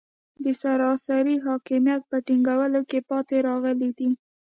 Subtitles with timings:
[0.43, 4.09] د سراسري حاکمیت په ټینګولو کې پاتې راغلي دي.